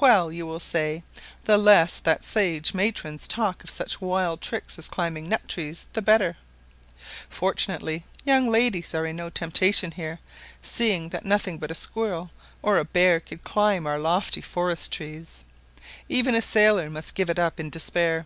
"Well," 0.00 0.30
you 0.30 0.46
will 0.46 0.60
say, 0.60 1.02
"the 1.42 1.58
less 1.58 1.98
that 1.98 2.22
sage 2.22 2.72
matrons 2.72 3.26
talk 3.26 3.64
of 3.64 3.68
such 3.70 4.00
wild 4.00 4.40
tricks 4.40 4.78
as 4.78 4.86
climbing 4.86 5.28
nut 5.28 5.48
trees, 5.48 5.86
the 5.92 6.00
better." 6.00 6.36
Fortunately, 7.28 8.04
young 8.24 8.48
ladies 8.48 8.94
are 8.94 9.04
in 9.04 9.16
no 9.16 9.28
temptation 9.28 9.90
here, 9.90 10.20
seeing 10.62 11.08
that 11.08 11.24
nothing 11.26 11.58
but 11.58 11.72
a 11.72 11.74
squirrel 11.74 12.30
or 12.62 12.78
a 12.78 12.84
bear 12.84 13.18
could 13.18 13.42
climb 13.42 13.84
our 13.88 13.98
lofty 13.98 14.40
forest 14.40 14.92
trees. 14.92 15.44
Even 16.08 16.36
a 16.36 16.42
sailor 16.42 16.88
must 16.88 17.16
give 17.16 17.28
it 17.28 17.40
up 17.40 17.58
in 17.58 17.68
despair. 17.68 18.24